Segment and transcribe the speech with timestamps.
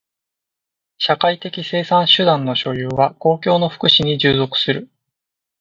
[0.97, 4.89] 社会的生産手段の所有は公共の福祉に従属する。